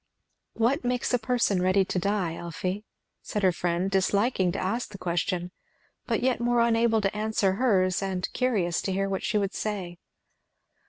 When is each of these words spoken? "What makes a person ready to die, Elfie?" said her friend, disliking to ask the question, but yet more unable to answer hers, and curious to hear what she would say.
"What 0.53 0.83
makes 0.83 1.13
a 1.13 1.19
person 1.19 1.61
ready 1.61 1.85
to 1.85 1.99
die, 1.99 2.33
Elfie?" 2.35 2.85
said 3.21 3.43
her 3.43 3.51
friend, 3.51 3.91
disliking 3.91 4.51
to 4.53 4.57
ask 4.57 4.89
the 4.89 4.97
question, 4.97 5.51
but 6.07 6.23
yet 6.23 6.39
more 6.39 6.61
unable 6.61 7.01
to 7.01 7.15
answer 7.15 7.53
hers, 7.53 8.01
and 8.01 8.27
curious 8.33 8.81
to 8.81 8.91
hear 8.91 9.07
what 9.07 9.21
she 9.21 9.37
would 9.37 9.53
say. 9.53 9.99